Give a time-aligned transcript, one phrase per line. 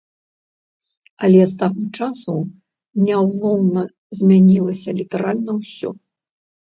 [1.25, 2.33] Але з таго часу
[3.09, 3.81] няўлоўна
[4.21, 5.89] змянілася літаральна ўсё.